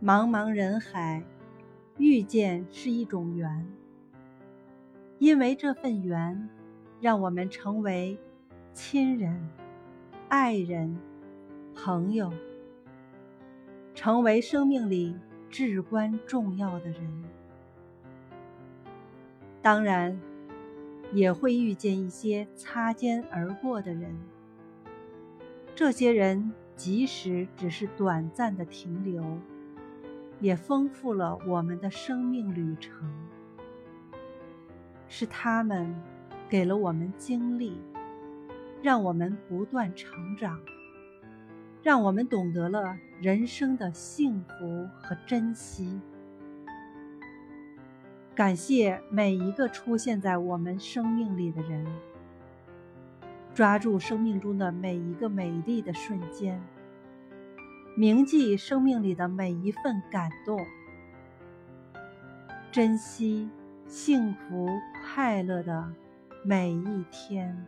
[0.00, 1.24] 茫茫人海，
[1.96, 3.66] 遇见是一种缘，
[5.18, 6.48] 因为这份缘，
[7.00, 8.16] 让我们成为
[8.72, 9.48] 亲人、
[10.28, 10.96] 爱人、
[11.74, 12.32] 朋友，
[13.92, 15.16] 成为生命里
[15.50, 17.24] 至关重要的人。
[19.60, 20.16] 当然，
[21.12, 24.16] 也会遇见一些擦肩而过的人。
[25.74, 29.24] 这些人即使只是短暂的停留，
[30.40, 33.08] 也丰富了我们的生命旅程。
[35.08, 35.94] 是他们
[36.48, 37.80] 给了我们经历，
[38.82, 40.60] 让我们不断成长，
[41.82, 45.98] 让我们懂得了人生的幸福和珍惜。
[48.34, 51.84] 感谢每一个出现在我们生命里的人，
[53.54, 56.62] 抓住生命中的每一个美丽的瞬间，
[57.98, 60.64] 铭记生命里的每一份感动，
[62.70, 63.50] 珍惜
[63.88, 64.68] 幸福
[65.02, 65.92] 快乐的
[66.44, 67.66] 每一天。